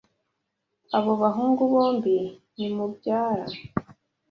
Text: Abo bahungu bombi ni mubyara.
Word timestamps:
Abo 0.97 1.11
bahungu 1.21 1.61
bombi 1.71 2.17
ni 2.57 2.67
mubyara. 2.75 3.45